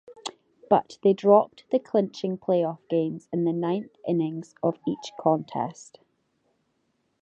But 0.67 0.97
they 1.03 1.13
dropped 1.13 1.65
the 1.69 1.77
clinching 1.77 2.35
playoff 2.39 2.79
games 2.89 3.27
in 3.31 3.43
the 3.43 3.53
ninth 3.53 3.97
innings 4.03 4.55
of 4.63 4.79
each 4.87 5.11
contest. 5.19 5.99